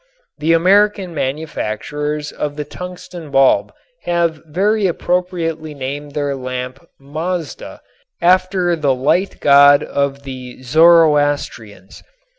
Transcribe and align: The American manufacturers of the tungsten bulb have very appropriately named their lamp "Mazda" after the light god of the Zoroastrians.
The 0.39 0.53
American 0.53 1.13
manufacturers 1.13 2.31
of 2.31 2.55
the 2.55 2.65
tungsten 2.65 3.29
bulb 3.29 3.71
have 4.05 4.41
very 4.47 4.87
appropriately 4.87 5.75
named 5.75 6.15
their 6.15 6.35
lamp 6.35 6.83
"Mazda" 6.99 7.81
after 8.19 8.75
the 8.75 8.95
light 8.95 9.39
god 9.41 9.83
of 9.83 10.23
the 10.23 10.63
Zoroastrians. 10.63 12.01